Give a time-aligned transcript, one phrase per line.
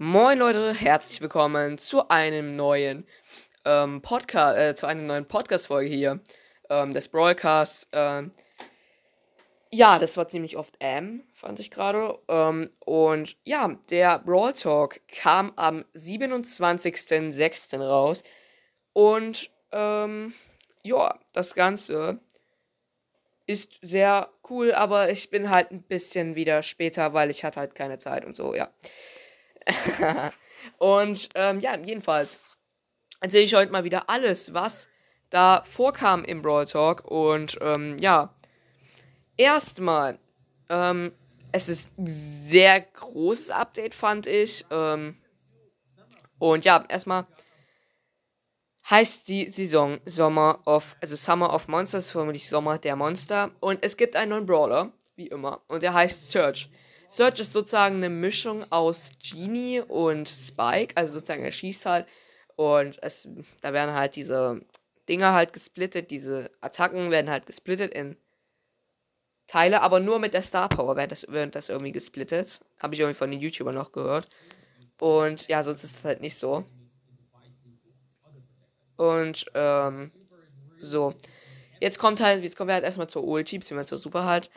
[0.00, 3.04] Moin Leute, herzlich willkommen zu einem neuen
[3.64, 6.20] ähm, Podcast, äh, zu einer neuen Podcast-Folge hier
[6.70, 7.88] ähm, des Broadcasts.
[7.90, 8.30] Ähm,
[9.72, 12.16] ja, das war ziemlich oft M, fand ich gerade.
[12.28, 17.80] Ähm, und ja, der Brawl Talk kam am 27.06.
[17.80, 18.22] raus.
[18.92, 20.32] Und ähm,
[20.84, 22.20] ja, das Ganze
[23.46, 27.74] ist sehr cool, aber ich bin halt ein bisschen wieder später, weil ich hatte halt
[27.74, 28.70] keine Zeit und so, ja.
[30.78, 32.38] und ähm, ja, jedenfalls
[33.20, 34.88] erzähle ich heute mal wieder alles, was
[35.30, 37.04] da vorkam im Brawl Talk.
[37.04, 38.34] Und ähm, ja,
[39.36, 40.18] erstmal,
[40.68, 41.12] ähm,
[41.52, 44.64] es ist ein sehr großes Update, fand ich.
[44.70, 45.16] Ähm,
[46.38, 47.26] und ja, erstmal
[48.88, 53.50] heißt die Saison Sommer of, also Summer of Monsters, vermutlich Sommer der Monster.
[53.60, 55.62] Und es gibt einen neuen Brawler, wie immer.
[55.68, 56.70] Und der heißt Search.
[57.08, 62.06] Search ist sozusagen eine Mischung aus Genie und Spike, also sozusagen er schießt halt
[62.56, 63.26] und es,
[63.60, 64.60] da werden halt diese
[65.08, 68.16] Dinger halt gesplittet, diese Attacken werden halt gesplittet in
[69.48, 72.60] Teile, aber nur mit der Star Power wird das, wird das irgendwie gesplittet.
[72.78, 74.28] Habe ich irgendwie von den YouTubern noch gehört.
[75.00, 76.64] Und ja, sonst ist es halt nicht so.
[78.96, 80.12] Und ähm,
[80.78, 81.14] so.
[81.80, 84.50] Jetzt kommt halt, jetzt kommen wir halt erstmal zur Ulti, beziehungsweise zur Super halt.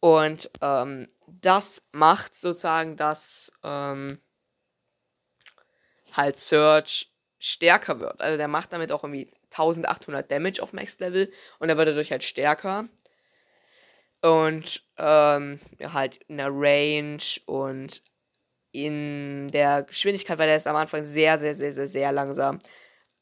[0.00, 4.18] Und ähm, das macht sozusagen, dass ähm,
[6.14, 8.20] halt Search stärker wird.
[8.20, 12.10] Also der macht damit auch irgendwie 1800 Damage auf Max Level und er wird dadurch
[12.10, 12.88] halt stärker.
[14.20, 15.60] Und ähm,
[15.92, 18.02] halt in der Range und
[18.72, 22.58] in der Geschwindigkeit war der jetzt am Anfang sehr, sehr, sehr, sehr, sehr langsam.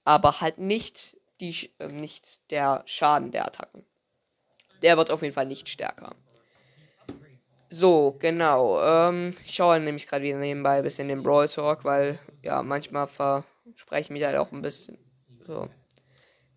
[0.04, 3.84] Aber halt nicht, die, äh, nicht der Schaden der Attacken.
[4.82, 6.14] Der wird auf jeden Fall nicht stärker.
[7.78, 8.82] So, genau.
[8.82, 13.06] Ähm, ich schaue nämlich gerade wieder nebenbei ein bisschen den Brawl Talk, weil ja, manchmal
[13.06, 14.96] verspreche ich mich halt auch ein bisschen.
[15.46, 15.69] So.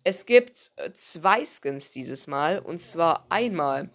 [0.02, 0.56] Es gibt
[0.94, 2.58] zwei Skins dieses Mal.
[2.58, 3.90] Und zwar einmal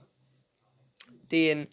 [1.31, 1.67] den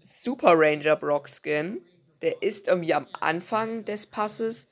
[0.00, 1.80] Super Ranger Brock Skin.
[2.20, 4.70] Der ist irgendwie am Anfang des Passes.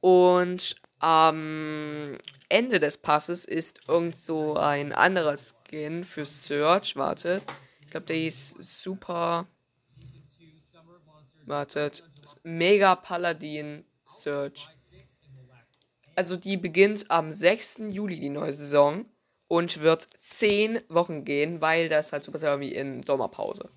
[0.00, 2.18] Und am
[2.48, 6.96] Ende des Passes ist irgend so ein anderer Skin für Search.
[6.96, 7.44] Wartet
[7.92, 9.46] glaube, der hieß Super.
[11.44, 12.04] Wartet.
[12.42, 14.68] Mega Paladin Search.
[16.14, 17.82] Also die beginnt am 6.
[17.90, 19.06] Juli die neue Saison
[19.48, 23.70] und wird 10 Wochen gehen, weil das halt super wie in Sommerpause.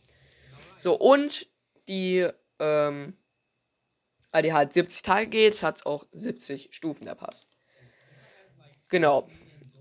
[0.79, 1.47] So, und
[1.87, 2.27] die,
[2.59, 3.17] ähm,
[4.31, 7.47] weil die halt 70 Tage geht, hat auch 70 Stufen der Pass.
[8.89, 9.27] Genau.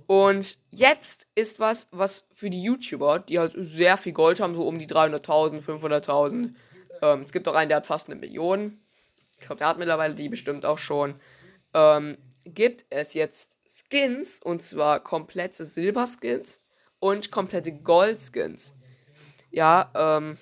[0.07, 4.67] Und jetzt ist was, was für die YouTuber, die halt sehr viel Gold haben, so
[4.67, 6.55] um die 300.000, 500.000.
[7.03, 8.81] Ähm, es gibt auch einen, der hat fast eine Million.
[9.39, 11.15] Ich glaube, der hat mittlerweile die bestimmt auch schon.
[11.73, 16.61] Ähm, gibt es jetzt Skins, und zwar komplette Silberskins
[16.99, 18.75] und komplette Goldskins.
[19.51, 20.37] Ja, ähm,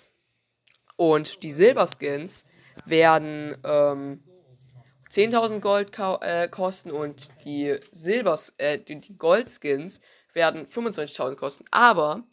[0.96, 2.44] und die Silberskins
[2.86, 4.24] werden, ähm,
[5.12, 5.90] 10.000 Gold
[6.22, 10.00] äh, kosten und die Silbers, äh, die, die Goldskins
[10.32, 11.66] werden 25.000 kosten.
[11.70, 12.24] Aber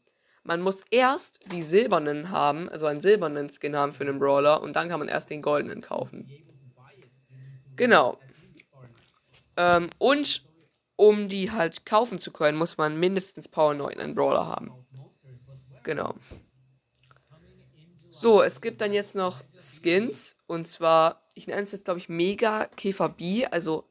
[0.44, 4.78] man muss erst die silbernen haben, also einen silbernen Skin haben für den Brawler und
[4.78, 6.30] dann kann man erst den goldenen kaufen.
[7.76, 8.18] Genau.
[9.58, 10.46] Ähm, und
[10.96, 14.72] um die halt kaufen zu können, muss man mindestens Power 9 einen Brawler haben.
[15.84, 16.16] Genau.
[18.22, 22.10] So, es gibt dann jetzt noch Skins und zwar ich nenne es jetzt, glaube ich,
[22.10, 23.88] Mega Käfer B, also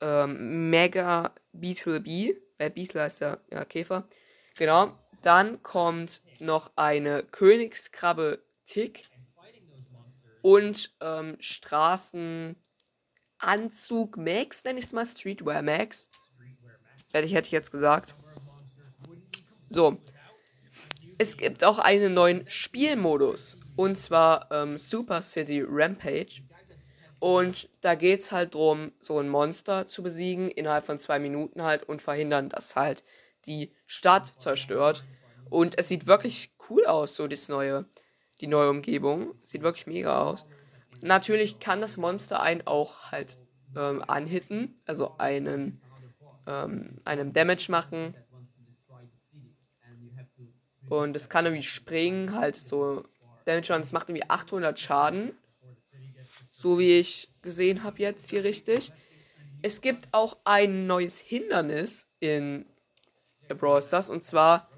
[0.00, 2.34] ähm, Mega Beetle B.
[2.58, 4.08] Äh, Beetle heißt ja, ja Käfer.
[4.56, 4.98] Genau.
[5.22, 9.04] Dann kommt noch eine Königskrabbe Tick
[10.42, 12.56] und ähm, Straßenanzug
[14.16, 16.10] Max, nenne ich es mal, Streetwear Max.
[17.12, 18.16] Hätte hätte ich jetzt gesagt.
[19.68, 19.98] So.
[21.18, 23.58] Es gibt auch einen neuen Spielmodus.
[23.76, 26.42] Und zwar ähm, Super City Rampage.
[27.20, 31.62] Und da geht es halt darum, so ein Monster zu besiegen innerhalb von zwei Minuten
[31.62, 33.02] halt und verhindern, dass halt
[33.46, 35.04] die Stadt zerstört.
[35.50, 37.86] Und es sieht wirklich cool aus, so das neue,
[38.40, 39.34] die neue Umgebung.
[39.42, 40.44] Sieht wirklich mega aus.
[41.02, 43.38] Natürlich kann das Monster einen auch halt
[43.76, 45.80] ähm, anhitten, also einen,
[46.46, 48.14] ähm, einem Damage machen.
[50.88, 53.02] Und es kann irgendwie springen, halt so
[53.44, 53.82] Damage Run.
[53.82, 55.36] Das macht irgendwie 800 Schaden.
[56.52, 58.92] So wie ich gesehen habe jetzt hier richtig.
[59.62, 62.66] Es gibt auch ein neues Hindernis in
[63.48, 64.10] Brawl Stars.
[64.10, 64.70] Und zwar,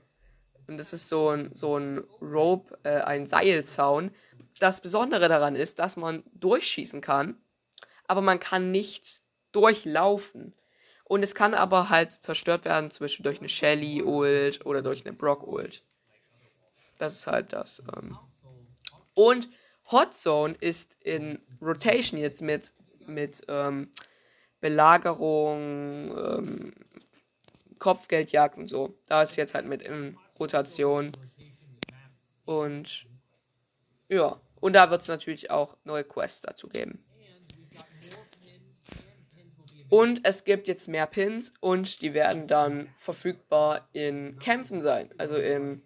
[0.68, 4.10] und das ist so ein, so ein Rope, äh, ein Seilzaun.
[4.58, 7.36] das Besondere daran ist, dass man durchschießen kann,
[8.06, 9.22] aber man kann nicht
[9.52, 10.54] durchlaufen.
[11.04, 15.14] Und es kann aber halt zerstört werden, zum Beispiel durch eine Shelly-Ult oder durch eine
[15.14, 15.84] Brock-Ult.
[16.98, 17.82] Das ist halt das.
[17.96, 18.18] Ähm.
[19.14, 19.48] Und
[19.90, 22.72] Hot Zone ist in Rotation jetzt mit,
[23.06, 23.90] mit ähm,
[24.60, 26.74] Belagerung, ähm,
[27.78, 28.98] Kopfgeldjagd und so.
[29.06, 31.12] Da ist jetzt halt mit in Rotation.
[32.44, 33.06] Und
[34.08, 37.04] ja, und da wird es natürlich auch neue Quests dazu geben.
[39.88, 45.14] Und es gibt jetzt mehr Pins und die werden dann verfügbar in Kämpfen sein.
[45.16, 45.82] Also in,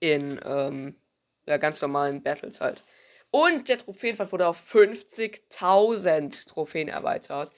[0.00, 0.96] in ähm,
[1.46, 2.82] ja, ganz normalen Battles halt.
[3.30, 7.52] Und der Trophäenfall wurde auf 50.000 Trophäen erweitert.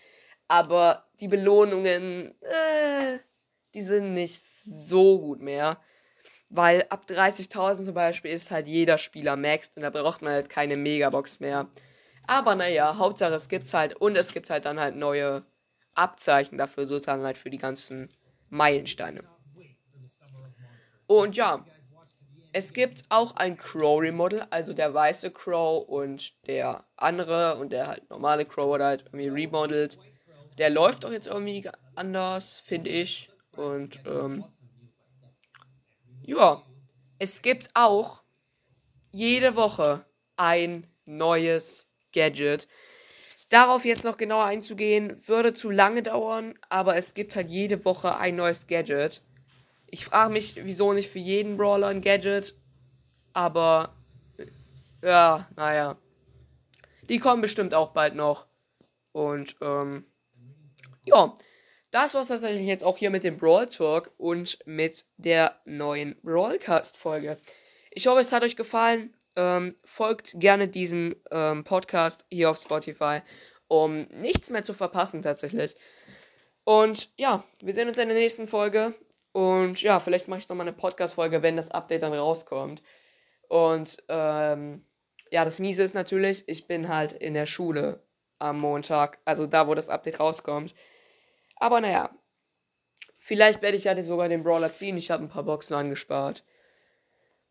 [0.49, 3.19] Aber die Belohnungen, äh,
[3.75, 5.79] die sind nicht so gut mehr.
[6.51, 10.49] Weil ab 30.000 zum Beispiel ist halt jeder Spieler maxed und da braucht man halt
[10.49, 11.69] keine Megabox mehr.
[12.27, 15.45] Aber naja, Hauptsache es gibt's halt und es gibt halt dann halt neue
[15.95, 18.09] Abzeichen dafür, sozusagen halt für die ganzen
[18.49, 19.23] Meilensteine.
[21.07, 21.65] Und ja,
[22.53, 27.87] es gibt auch ein Crow Remodel, also der weiße Crow und der andere und der
[27.87, 29.99] halt normale Crow wurde halt irgendwie remodelt.
[30.59, 33.31] Der läuft auch jetzt irgendwie anders, finde ich.
[33.57, 34.45] Und ähm,
[36.23, 36.63] ja,
[37.19, 38.23] es gibt auch
[39.11, 40.05] jede Woche
[40.37, 42.69] ein neues Gadget.
[43.49, 48.17] Darauf jetzt noch genauer einzugehen, würde zu lange dauern, aber es gibt halt jede Woche
[48.17, 49.23] ein neues Gadget.
[49.91, 52.55] Ich frage mich, wieso nicht für jeden Brawler ein Gadget,
[53.33, 53.95] aber
[55.03, 55.97] ja, naja.
[57.09, 58.47] Die kommen bestimmt auch bald noch.
[59.13, 60.05] Und ähm,
[61.05, 61.35] ja,
[61.91, 66.17] das war es tatsächlich jetzt auch hier mit dem Brawl Talk und mit der neuen
[66.23, 67.39] Brawlcast-Folge.
[67.91, 69.15] Ich hoffe, es hat euch gefallen.
[69.35, 73.23] Ähm, folgt gerne diesem ähm, Podcast hier auf Spotify,
[73.69, 75.75] um nichts mehr zu verpassen tatsächlich.
[76.65, 78.95] Und ja, wir sehen uns in der nächsten Folge.
[79.33, 82.83] Und ja, vielleicht mache ich nochmal eine Podcast-Folge, wenn das Update dann rauskommt.
[83.49, 84.85] Und ähm,
[85.31, 88.03] ja, das Miese ist natürlich, ich bin halt in der Schule
[88.39, 90.75] am Montag, also da, wo das Update rauskommt.
[91.57, 92.11] Aber naja,
[93.19, 94.97] vielleicht werde ich ja sogar den Brawler ziehen.
[94.97, 96.43] Ich habe ein paar Boxen angespart.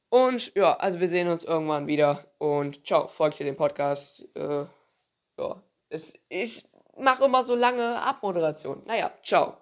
[0.10, 2.26] Und ja, also wir sehen uns irgendwann wieder.
[2.40, 4.28] Und ciao, folgt ihr dem Podcast.
[4.36, 4.66] Äh,
[5.38, 6.68] ja, es, ich
[6.98, 8.82] mache immer so lange Abmoderation.
[8.86, 9.60] Naja, ciao.